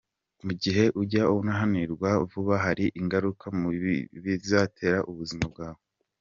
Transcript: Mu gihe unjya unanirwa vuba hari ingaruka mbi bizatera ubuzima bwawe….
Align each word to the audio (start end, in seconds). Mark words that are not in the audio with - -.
Mu 0.45 0.51
gihe 0.61 0.83
unjya 0.99 1.23
unanirwa 1.37 2.09
vuba 2.29 2.55
hari 2.65 2.85
ingaruka 2.99 3.43
mbi 3.59 3.95
bizatera 4.23 4.99
ubuzima 5.11 5.45
bwawe…. 5.53 5.81